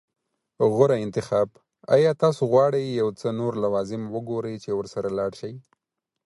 [0.73, 1.49] غوره انتخاب.
[1.95, 5.53] ایا تاسو غواړئ یو څه نور لوازم وګورئ چې ورسره لاړ شئ؟